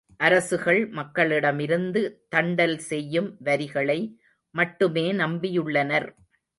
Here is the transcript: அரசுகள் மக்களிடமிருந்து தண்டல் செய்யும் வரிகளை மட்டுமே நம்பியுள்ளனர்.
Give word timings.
அரசுகள் 0.19 0.79
மக்களிடமிருந்து 0.89 2.01
தண்டல் 2.35 2.77
செய்யும் 2.89 3.37
வரிகளை 3.39 3.99
மட்டுமே 4.55 5.05
நம்பியுள்ளனர். 5.13 6.09